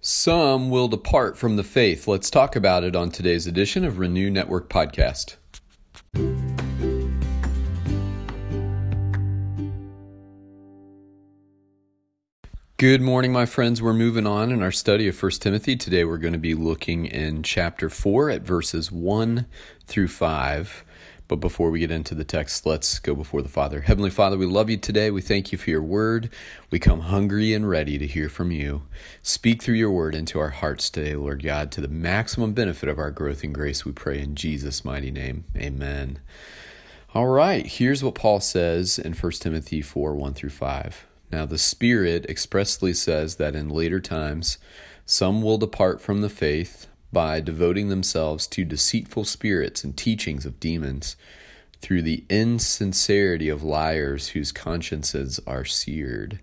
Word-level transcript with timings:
Some 0.00 0.70
will 0.70 0.86
depart 0.86 1.36
from 1.36 1.56
the 1.56 1.64
faith. 1.64 2.06
Let's 2.06 2.30
talk 2.30 2.54
about 2.54 2.84
it 2.84 2.94
on 2.94 3.10
today's 3.10 3.48
edition 3.48 3.84
of 3.84 3.98
Renew 3.98 4.30
Network 4.30 4.68
Podcast. 4.68 5.34
Good 12.76 13.02
morning, 13.02 13.32
my 13.32 13.44
friends. 13.44 13.82
We're 13.82 13.92
moving 13.92 14.24
on 14.24 14.52
in 14.52 14.62
our 14.62 14.70
study 14.70 15.08
of 15.08 15.20
1 15.20 15.32
Timothy. 15.32 15.74
Today 15.74 16.04
we're 16.04 16.18
going 16.18 16.32
to 16.32 16.38
be 16.38 16.54
looking 16.54 17.04
in 17.04 17.42
chapter 17.42 17.90
4 17.90 18.30
at 18.30 18.42
verses 18.42 18.92
1 18.92 19.46
through 19.84 20.06
5. 20.06 20.84
But 21.28 21.36
before 21.36 21.70
we 21.70 21.80
get 21.80 21.90
into 21.90 22.14
the 22.14 22.24
text, 22.24 22.64
let's 22.64 22.98
go 22.98 23.14
before 23.14 23.42
the 23.42 23.50
Father. 23.50 23.82
Heavenly 23.82 24.08
Father, 24.08 24.38
we 24.38 24.46
love 24.46 24.70
you 24.70 24.78
today. 24.78 25.10
We 25.10 25.20
thank 25.20 25.52
you 25.52 25.58
for 25.58 25.68
your 25.68 25.82
word. 25.82 26.30
We 26.70 26.78
come 26.78 27.00
hungry 27.00 27.52
and 27.52 27.68
ready 27.68 27.98
to 27.98 28.06
hear 28.06 28.30
from 28.30 28.50
you. 28.50 28.84
Speak 29.22 29.62
through 29.62 29.74
your 29.74 29.90
word 29.90 30.14
into 30.14 30.38
our 30.38 30.48
hearts 30.48 30.88
today, 30.88 31.14
Lord 31.14 31.42
God, 31.42 31.70
to 31.72 31.82
the 31.82 31.88
maximum 31.88 32.54
benefit 32.54 32.88
of 32.88 32.98
our 32.98 33.10
growth 33.10 33.44
and 33.44 33.54
grace, 33.54 33.84
we 33.84 33.92
pray 33.92 34.20
in 34.20 34.34
Jesus' 34.34 34.86
mighty 34.86 35.10
name. 35.10 35.44
Amen. 35.54 36.18
All 37.14 37.26
right, 37.26 37.66
here's 37.66 38.02
what 38.02 38.14
Paul 38.14 38.40
says 38.40 38.98
in 38.98 39.12
1 39.12 39.32
Timothy 39.32 39.82
4 39.82 40.14
1 40.14 40.32
through 40.32 40.50
5. 40.50 41.06
Now, 41.30 41.44
the 41.44 41.58
Spirit 41.58 42.24
expressly 42.26 42.94
says 42.94 43.36
that 43.36 43.54
in 43.54 43.68
later 43.68 44.00
times 44.00 44.56
some 45.04 45.42
will 45.42 45.58
depart 45.58 46.00
from 46.00 46.22
the 46.22 46.30
faith 46.30 46.86
by 47.12 47.40
devoting 47.40 47.88
themselves 47.88 48.46
to 48.46 48.64
deceitful 48.64 49.24
spirits 49.24 49.84
and 49.84 49.96
teachings 49.96 50.44
of 50.44 50.60
demons, 50.60 51.16
through 51.80 52.02
the 52.02 52.24
insincerity 52.28 53.48
of 53.48 53.62
liars 53.62 54.28
whose 54.28 54.52
consciences 54.52 55.40
are 55.46 55.64
seared, 55.64 56.40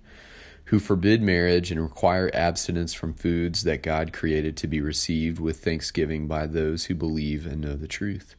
who 0.66 0.80
forbid 0.80 1.22
marriage 1.22 1.72
and 1.72 1.82
require 1.82 2.32
abstinence 2.34 2.94
from 2.94 3.14
foods 3.14 3.64
that 3.64 3.84
God 3.84 4.14
created 4.14 4.58
to 4.58 4.68
be 4.68 4.82
received 4.82 5.40
with 5.40 5.64
thanksgiving 5.64 6.28
by 6.28 6.48
those 6.48 6.86
who 6.86 6.96
believe 6.96 7.46
and 7.46 7.62
know 7.62 7.76
the 7.76 7.88
truth. 7.88 8.36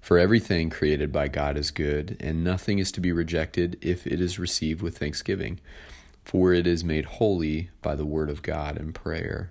For 0.00 0.18
everything 0.18 0.70
created 0.70 1.10
by 1.10 1.26
God 1.26 1.56
is 1.56 1.72
good, 1.72 2.16
and 2.20 2.44
nothing 2.44 2.78
is 2.78 2.92
to 2.92 3.00
be 3.00 3.10
rejected 3.10 3.76
if 3.80 4.06
it 4.06 4.20
is 4.20 4.38
received 4.38 4.80
with 4.80 4.98
thanksgiving, 4.98 5.58
for 6.24 6.52
it 6.52 6.66
is 6.66 6.84
made 6.84 7.06
holy 7.06 7.70
by 7.82 7.96
the 7.96 8.06
word 8.06 8.30
of 8.30 8.42
God 8.42 8.76
and 8.76 8.94
prayer. 8.94 9.50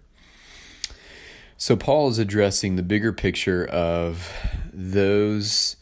So, 1.58 1.78
Paul 1.78 2.10
is 2.10 2.20
addressing 2.20 2.76
the 2.76 2.84
bigger 2.84 3.14
picture 3.14 3.66
of 3.66 4.30
those 4.74 5.78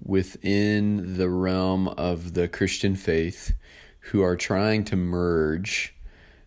within 0.00 1.16
the 1.16 1.28
realm 1.28 1.88
of 1.88 2.34
the 2.34 2.46
Christian 2.46 2.94
faith 2.94 3.52
who 3.98 4.22
are 4.22 4.36
trying 4.36 4.84
to 4.84 4.96
merge 4.96 5.92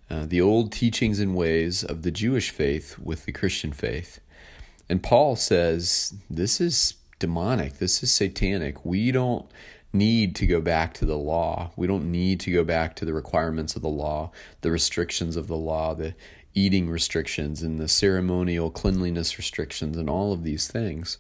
uh, 0.09 0.25
the 0.25 0.39
old 0.39 0.72
teachings 0.72 1.19
and 1.19 1.36
ways 1.36 1.83
of 1.83 2.03
the 2.03 2.11
Jewish 2.11 2.49
faith 2.49 2.97
with 2.97 3.25
the 3.25 3.33
Christian 3.33 3.73
faith. 3.73 4.22
And 4.88 5.03
Paul 5.03 5.36
says 5.36 6.14
this 6.30 6.61
is 6.61 6.94
demonic, 7.19 7.80
this 7.80 8.02
is 8.02 8.14
satanic. 8.14 8.86
We 8.86 9.11
don't 9.11 9.52
need 9.94 10.33
to 10.38 10.47
go 10.47 10.61
back 10.61 10.94
to 10.94 11.05
the 11.05 11.17
law. 11.17 11.72
We 11.75 11.88
don't 11.88 12.09
need 12.09 12.39
to 12.42 12.52
go 12.52 12.64
back 12.64 12.95
to 12.95 13.05
the 13.05 13.14
requirements 13.14 13.75
of 13.75 13.81
the 13.81 13.89
law, 13.89 14.31
the 14.61 14.72
restrictions 14.72 15.36
of 15.36 15.47
the 15.47 15.58
law, 15.58 15.94
the 15.94 16.16
eating 16.53 16.89
restrictions 16.89 17.61
and 17.61 17.80
the 17.80 17.88
ceremonial 17.88 18.69
cleanliness 18.69 19.38
restrictions 19.38 19.97
and 19.97 20.09
all 20.09 20.33
of 20.33 20.44
these 20.44 20.67
things. 20.67 21.17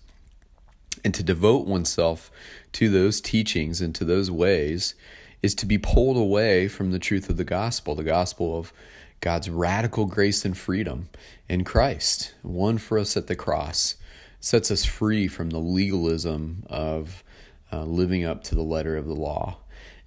And 1.03 1.13
to 1.13 1.23
devote 1.23 1.65
oneself 1.67 2.31
to 2.73 2.89
those 2.89 3.21
teachings 3.21 3.81
and 3.81 3.95
to 3.95 4.05
those 4.05 4.29
ways 4.29 4.95
is 5.41 5.55
to 5.55 5.65
be 5.65 5.77
pulled 5.77 6.17
away 6.17 6.67
from 6.67 6.91
the 6.91 6.99
truth 6.99 7.29
of 7.29 7.37
the 7.37 7.43
gospel, 7.43 7.95
the 7.95 8.03
gospel 8.03 8.57
of 8.57 8.73
God's 9.21 9.49
radical 9.49 10.05
grace 10.05 10.45
and 10.45 10.57
freedom 10.57 11.09
in 11.47 11.63
Christ, 11.63 12.33
won 12.43 12.77
for 12.77 12.97
us 12.97 13.15
at 13.15 13.27
the 13.27 13.35
cross, 13.35 13.95
sets 14.39 14.71
us 14.71 14.83
free 14.83 15.27
from 15.27 15.51
the 15.51 15.59
legalism 15.59 16.63
of 16.67 17.23
uh, 17.71 17.83
living 17.83 18.25
up 18.25 18.43
to 18.45 18.55
the 18.55 18.63
letter 18.63 18.97
of 18.97 19.07
the 19.07 19.15
law. 19.15 19.57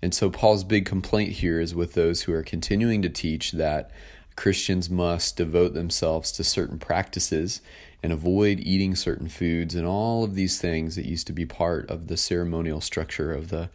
And 0.03 0.12
so, 0.12 0.28
Paul's 0.28 0.65
big 0.65 0.84
complaint 0.84 1.32
here 1.32 1.60
is 1.60 1.75
with 1.75 1.94
those 1.94 2.22
who 2.22 2.32
are 2.34 2.43
continuing 2.43 3.00
to 3.03 3.09
teach 3.09 3.53
that 3.53 3.91
Christians 4.37 4.91
must 4.91 5.37
devote 5.37 5.75
themselves 5.75 6.33
to 6.33 6.45
certain 6.45 6.78
practices 6.78 7.61
and 8.03 8.12
avoid 8.12 8.61
eating 8.61 8.95
certain 8.95 9.28
foods 9.28 9.75
and 9.75 9.87
all 9.87 10.25
of 10.25 10.34
these 10.34 10.61
things 10.61 10.97
that 10.97 11.06
used 11.06 11.27
to 11.28 11.33
be 11.33 11.47
part 11.47 11.89
of 11.91 12.09
the 12.09 12.17
ceremonial 12.17 12.81
structure 12.81 13.33
of 13.33 13.49
the 13.49 13.71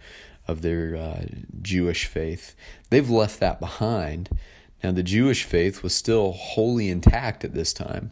of 0.48 0.62
their 0.64 0.96
uh, 0.96 1.26
Jewish 1.62 2.06
faith. 2.06 2.56
They've 2.90 3.10
left 3.10 3.40
that 3.40 3.60
behind. 3.60 4.30
Now 4.84 4.92
the 4.92 5.04
Jewish 5.04 5.44
faith 5.44 5.84
was 5.84 5.94
still 5.94 6.32
wholly 6.32 6.90
intact 6.90 7.46
at 7.46 7.54
this 7.54 7.72
time, 7.72 8.12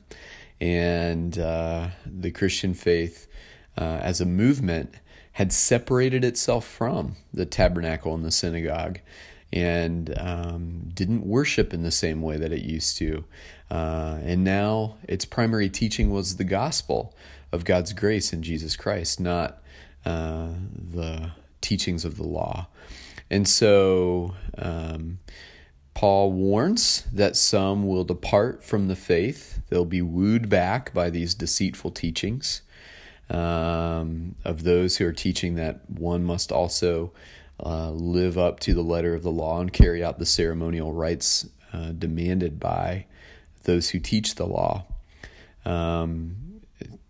and 0.61 1.37
uh, 1.37 1.89
the 2.05 2.31
Christian 2.31 2.73
faith, 2.73 3.27
uh, 3.77 3.99
as 4.01 4.21
a 4.21 4.25
movement, 4.25 4.95
had 5.33 5.51
separated 5.51 6.23
itself 6.23 6.65
from 6.65 7.15
the 7.33 7.45
tabernacle 7.45 8.13
and 8.15 8.25
the 8.25 8.31
synagogue 8.31 8.99
and 9.51 10.13
um, 10.17 10.89
didn't 10.93 11.25
worship 11.25 11.73
in 11.73 11.83
the 11.83 11.91
same 11.91 12.21
way 12.21 12.37
that 12.37 12.51
it 12.51 12.63
used 12.63 12.97
to. 12.97 13.23
Uh, 13.71 14.19
and 14.23 14.43
now 14.43 14.97
its 15.07 15.25
primary 15.25 15.69
teaching 15.69 16.09
was 16.09 16.37
the 16.37 16.43
gospel 16.43 17.15
of 17.51 17.65
God's 17.65 17.93
grace 17.93 18.33
in 18.33 18.43
Jesus 18.43 18.75
Christ, 18.75 19.19
not 19.19 19.61
uh, 20.05 20.49
the 20.93 21.31
teachings 21.61 22.05
of 22.05 22.17
the 22.17 22.27
law. 22.27 22.67
And 23.29 23.47
so 23.47 24.35
um, 24.57 25.19
Paul 25.93 26.31
warns 26.31 27.03
that 27.11 27.35
some 27.35 27.87
will 27.87 28.03
depart 28.03 28.63
from 28.63 28.87
the 28.87 28.95
faith, 28.95 29.61
they'll 29.69 29.85
be 29.85 30.01
wooed 30.01 30.49
back 30.49 30.93
by 30.93 31.09
these 31.09 31.33
deceitful 31.33 31.91
teachings. 31.91 32.61
Um, 33.29 34.35
of 34.45 34.63
those 34.63 34.97
who 34.97 35.05
are 35.05 35.11
teaching 35.11 35.55
that 35.55 35.81
one 35.89 36.23
must 36.23 36.49
also 36.49 37.11
uh, 37.63 37.91
live 37.91 38.37
up 38.37 38.59
to 38.61 38.73
the 38.73 38.81
letter 38.81 39.13
of 39.13 39.23
the 39.23 39.31
law 39.31 39.59
and 39.59 39.73
carry 39.73 40.03
out 40.03 40.19
the 40.19 40.25
ceremonial 40.25 40.93
rites 40.93 41.47
uh, 41.73 41.91
demanded 41.91 42.59
by 42.59 43.05
those 43.63 43.89
who 43.89 43.99
teach 43.99 44.35
the 44.35 44.45
law. 44.45 44.85
Um, 45.65 46.61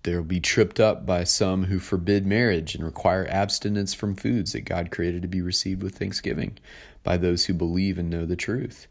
they'll 0.04 0.24
be 0.24 0.40
tripped 0.40 0.80
up 0.80 1.06
by 1.06 1.24
some 1.24 1.66
who 1.66 1.80
forbid 1.80 2.26
marriage 2.26 2.76
and 2.76 2.84
require 2.84 3.28
abstinence 3.30 3.94
from 3.94 4.16
foods 4.16 4.54
that 4.54 4.62
God 4.62 4.90
created 4.90 5.22
to 5.22 5.28
be 5.28 5.42
received 5.42 5.84
with 5.84 5.98
thanksgiving 5.98 6.58
by 7.04 7.18
those 7.18 7.46
who 7.46 7.54
believe 7.54 7.98
and 7.98 8.10
know 8.10 8.26
the 8.26 8.36
truth. 8.36 8.88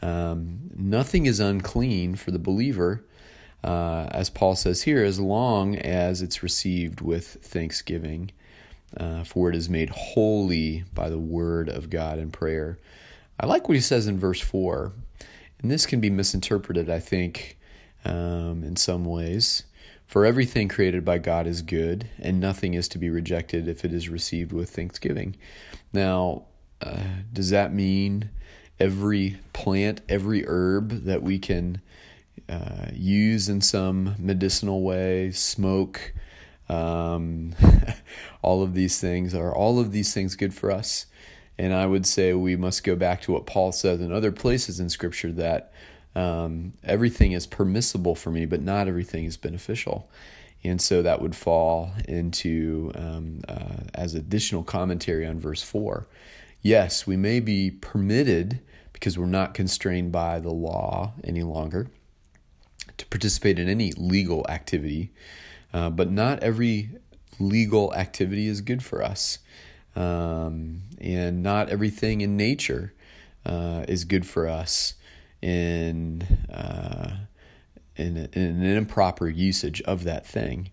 Um, 0.00 0.70
nothing 0.74 1.26
is 1.26 1.40
unclean 1.40 2.16
for 2.16 2.30
the 2.30 2.38
believer, 2.38 3.04
uh, 3.62 4.08
as 4.10 4.30
Paul 4.30 4.56
says 4.56 4.82
here, 4.82 5.04
as 5.04 5.20
long 5.20 5.76
as 5.76 6.22
it's 6.22 6.42
received 6.42 7.00
with 7.00 7.38
thanksgiving 7.42 8.32
uh, 8.96 9.24
for 9.24 9.48
it 9.48 9.56
is 9.56 9.68
made 9.68 9.90
holy 9.90 10.84
by 10.92 11.08
the 11.08 11.18
word 11.18 11.68
of 11.68 11.90
God 11.90 12.18
and 12.18 12.32
prayer. 12.32 12.78
I 13.38 13.46
like 13.46 13.68
what 13.68 13.74
he 13.74 13.80
says 13.80 14.06
in 14.06 14.18
verse 14.18 14.40
4, 14.40 14.92
and 15.60 15.70
this 15.70 15.86
can 15.86 16.00
be 16.00 16.10
misinterpreted, 16.10 16.90
I 16.90 17.00
think, 17.00 17.56
um, 18.04 18.62
in 18.62 18.76
some 18.76 19.04
ways. 19.04 19.64
For 20.06 20.26
everything 20.26 20.68
created 20.68 21.04
by 21.04 21.18
God 21.18 21.46
is 21.46 21.62
good, 21.62 22.08
and 22.18 22.38
nothing 22.38 22.74
is 22.74 22.86
to 22.88 22.98
be 22.98 23.08
rejected 23.08 23.66
if 23.66 23.84
it 23.84 23.92
is 23.94 24.10
received 24.10 24.52
with 24.52 24.70
thanksgiving. 24.70 25.36
Now, 25.92 26.44
uh, 26.82 27.22
does 27.32 27.50
that 27.50 27.72
mean 27.72 28.28
every 28.78 29.38
plant, 29.52 30.02
every 30.08 30.44
herb 30.46 31.04
that 31.04 31.22
we 31.22 31.38
can 31.38 31.80
uh, 32.48 32.88
use 32.92 33.48
in 33.48 33.60
some 33.60 34.14
medicinal 34.18 34.82
way, 34.82 35.30
smoke, 35.30 36.12
um, 36.68 37.54
all 38.42 38.62
of 38.62 38.74
these 38.74 39.00
things 39.00 39.34
are 39.34 39.54
all 39.54 39.78
of 39.78 39.92
these 39.92 40.12
things 40.14 40.36
good 40.36 40.54
for 40.54 40.70
us? 40.70 41.06
And 41.58 41.72
I 41.72 41.86
would 41.86 42.06
say 42.06 42.32
we 42.32 42.56
must 42.56 42.84
go 42.84 42.96
back 42.96 43.20
to 43.22 43.32
what 43.32 43.46
Paul 43.46 43.72
says 43.72 44.00
in 44.00 44.12
other 44.12 44.32
places 44.32 44.80
in 44.80 44.88
Scripture 44.88 45.32
that 45.32 45.72
um, 46.14 46.72
everything 46.82 47.32
is 47.32 47.46
permissible 47.46 48.14
for 48.14 48.30
me, 48.30 48.46
but 48.46 48.62
not 48.62 48.88
everything 48.88 49.24
is 49.24 49.36
beneficial. 49.36 50.10
And 50.64 50.80
so 50.80 51.02
that 51.02 51.20
would 51.20 51.34
fall 51.34 51.92
into 52.06 52.92
um, 52.94 53.40
uh, 53.48 53.84
as 53.94 54.14
additional 54.14 54.62
commentary 54.62 55.26
on 55.26 55.40
verse 55.40 55.62
4. 55.62 56.06
Yes, 56.60 57.06
we 57.06 57.16
may 57.16 57.40
be 57.40 57.70
permitted, 57.70 58.60
because 58.92 59.18
we're 59.18 59.26
not 59.26 59.54
constrained 59.54 60.12
by 60.12 60.38
the 60.38 60.52
law 60.52 61.12
any 61.24 61.42
longer, 61.42 61.88
to 62.96 63.06
participate 63.06 63.58
in 63.58 63.68
any 63.68 63.92
legal 63.92 64.46
activity 64.48 65.10
uh, 65.72 65.90
but 65.90 66.10
not 66.10 66.42
every 66.42 66.90
legal 67.38 67.94
activity 67.94 68.46
is 68.46 68.60
good 68.60 68.82
for 68.82 69.02
us. 69.02 69.38
Um, 69.94 70.82
and 71.00 71.42
not 71.42 71.68
everything 71.68 72.20
in 72.20 72.36
nature 72.36 72.94
uh, 73.44 73.84
is 73.88 74.04
good 74.04 74.26
for 74.26 74.48
us 74.48 74.94
in, 75.42 76.22
uh, 76.50 77.16
in, 77.96 78.16
in 78.32 78.62
an 78.62 78.76
improper 78.76 79.28
usage 79.28 79.82
of 79.82 80.04
that 80.04 80.26
thing. 80.26 80.70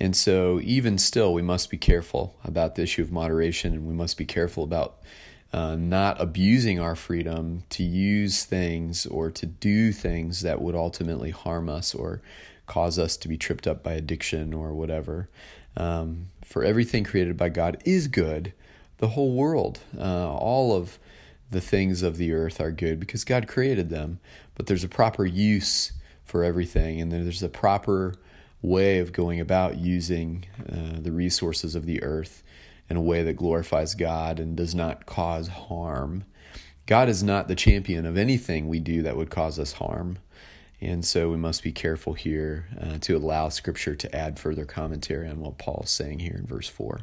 And 0.00 0.16
so, 0.16 0.58
even 0.62 0.98
still, 0.98 1.32
we 1.32 1.42
must 1.42 1.70
be 1.70 1.76
careful 1.76 2.34
about 2.44 2.74
the 2.74 2.82
issue 2.82 3.02
of 3.02 3.12
moderation, 3.12 3.72
and 3.72 3.86
we 3.86 3.94
must 3.94 4.16
be 4.16 4.24
careful 4.24 4.64
about 4.64 4.96
uh, 5.52 5.76
not 5.76 6.20
abusing 6.20 6.80
our 6.80 6.96
freedom 6.96 7.62
to 7.68 7.84
use 7.84 8.44
things 8.44 9.06
or 9.06 9.30
to 9.30 9.46
do 9.46 9.92
things 9.92 10.40
that 10.42 10.60
would 10.60 10.74
ultimately 10.74 11.30
harm 11.30 11.68
us 11.68 11.94
or 11.94 12.20
cause 12.72 12.98
us 12.98 13.18
to 13.18 13.28
be 13.28 13.36
tripped 13.36 13.66
up 13.66 13.82
by 13.82 13.92
addiction 13.92 14.54
or 14.54 14.72
whatever. 14.72 15.28
Um, 15.76 16.28
for 16.42 16.64
everything 16.64 17.04
created 17.04 17.36
by 17.36 17.50
God 17.50 17.76
is 17.84 18.08
good. 18.08 18.54
The 18.96 19.08
whole 19.08 19.34
world, 19.34 19.80
uh, 19.98 20.32
all 20.32 20.74
of 20.74 20.98
the 21.50 21.60
things 21.60 22.02
of 22.02 22.16
the 22.16 22.32
earth 22.32 22.62
are 22.62 22.70
good 22.70 22.98
because 22.98 23.24
God 23.24 23.46
created 23.46 23.90
them. 23.90 24.20
But 24.54 24.68
there's 24.68 24.84
a 24.84 24.88
proper 24.88 25.26
use 25.26 25.92
for 26.24 26.44
everything, 26.44 26.98
and 26.98 27.12
there's 27.12 27.42
a 27.42 27.48
proper 27.50 28.14
way 28.62 29.00
of 29.00 29.12
going 29.12 29.38
about 29.38 29.76
using 29.76 30.46
uh, 30.60 30.98
the 30.98 31.12
resources 31.12 31.74
of 31.74 31.84
the 31.84 32.02
earth 32.02 32.42
in 32.88 32.96
a 32.96 33.02
way 33.02 33.22
that 33.22 33.34
glorifies 33.34 33.94
God 33.94 34.40
and 34.40 34.56
does 34.56 34.74
not 34.74 35.04
cause 35.04 35.48
harm. 35.48 36.24
God 36.86 37.10
is 37.10 37.22
not 37.22 37.48
the 37.48 37.54
champion 37.54 38.06
of 38.06 38.16
anything 38.16 38.66
we 38.66 38.80
do 38.80 39.02
that 39.02 39.16
would 39.18 39.30
cause 39.30 39.58
us 39.58 39.74
harm. 39.74 40.18
And 40.82 41.04
so 41.04 41.30
we 41.30 41.36
must 41.36 41.62
be 41.62 41.70
careful 41.70 42.14
here 42.14 42.66
uh, 42.80 42.98
to 43.02 43.16
allow 43.16 43.48
Scripture 43.50 43.94
to 43.94 44.14
add 44.14 44.40
further 44.40 44.64
commentary 44.64 45.28
on 45.28 45.38
what 45.38 45.56
Paul 45.56 45.82
is 45.84 45.90
saying 45.90 46.18
here 46.18 46.34
in 46.36 46.44
verse 46.44 46.68
4. 46.68 47.00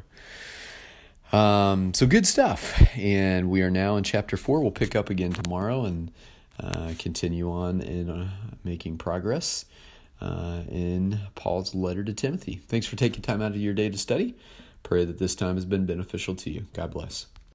Um, 1.32 1.94
so 1.94 2.06
good 2.06 2.26
stuff. 2.26 2.78
And 2.94 3.48
we 3.48 3.62
are 3.62 3.70
now 3.70 3.96
in 3.96 4.04
chapter 4.04 4.36
4. 4.36 4.60
We'll 4.60 4.70
pick 4.70 4.94
up 4.94 5.08
again 5.08 5.32
tomorrow 5.32 5.86
and 5.86 6.12
uh, 6.58 6.92
continue 6.98 7.50
on 7.50 7.80
in 7.80 8.10
uh, 8.10 8.30
making 8.64 8.98
progress 8.98 9.64
uh, 10.20 10.60
in 10.68 11.18
Paul's 11.34 11.74
letter 11.74 12.04
to 12.04 12.12
Timothy. 12.12 12.60
Thanks 12.68 12.86
for 12.86 12.96
taking 12.96 13.22
time 13.22 13.40
out 13.40 13.52
of 13.52 13.56
your 13.56 13.72
day 13.72 13.88
to 13.88 13.96
study. 13.96 14.34
Pray 14.82 15.06
that 15.06 15.18
this 15.18 15.34
time 15.34 15.54
has 15.54 15.64
been 15.64 15.86
beneficial 15.86 16.34
to 16.34 16.50
you. 16.50 16.66
God 16.74 16.90
bless. 16.90 17.26